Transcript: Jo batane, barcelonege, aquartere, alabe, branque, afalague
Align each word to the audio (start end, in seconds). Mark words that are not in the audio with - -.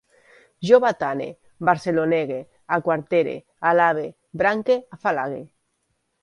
Jo 0.67 0.77
batane, 0.85 1.27
barcelonege, 1.69 2.39
aquartere, 2.79 3.37
alabe, 3.73 4.07
branque, 4.43 4.79
afalague 4.99 5.45